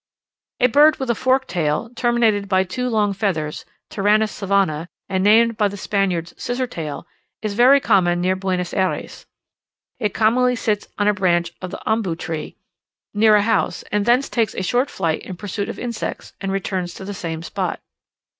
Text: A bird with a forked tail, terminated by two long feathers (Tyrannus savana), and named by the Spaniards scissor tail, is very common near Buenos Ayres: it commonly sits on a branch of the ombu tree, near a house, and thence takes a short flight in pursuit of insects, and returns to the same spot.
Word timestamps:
A 0.59 0.65
bird 0.65 0.95
with 0.97 1.11
a 1.11 1.13
forked 1.13 1.47
tail, 1.47 1.91
terminated 1.95 2.49
by 2.49 2.63
two 2.63 2.89
long 2.89 3.13
feathers 3.13 3.65
(Tyrannus 3.91 4.31
savana), 4.31 4.87
and 5.07 5.23
named 5.23 5.57
by 5.57 5.67
the 5.67 5.77
Spaniards 5.77 6.33
scissor 6.37 6.65
tail, 6.65 7.05
is 7.43 7.53
very 7.53 7.79
common 7.79 8.19
near 8.19 8.35
Buenos 8.35 8.73
Ayres: 8.73 9.27
it 9.99 10.11
commonly 10.15 10.55
sits 10.55 10.87
on 10.97 11.07
a 11.07 11.13
branch 11.13 11.51
of 11.61 11.69
the 11.69 11.79
ombu 11.85 12.17
tree, 12.17 12.57
near 13.13 13.35
a 13.35 13.43
house, 13.43 13.83
and 13.91 14.07
thence 14.07 14.27
takes 14.27 14.55
a 14.55 14.63
short 14.63 14.89
flight 14.89 15.21
in 15.21 15.37
pursuit 15.37 15.69
of 15.69 15.77
insects, 15.77 16.33
and 16.41 16.51
returns 16.51 16.95
to 16.95 17.05
the 17.05 17.13
same 17.13 17.43
spot. 17.43 17.79